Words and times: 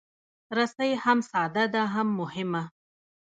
رسۍ 0.57 0.91
هم 1.03 1.19
ساده 1.31 1.65
ده، 1.73 1.81
هم 1.93 2.07
مهمه. 2.19 2.63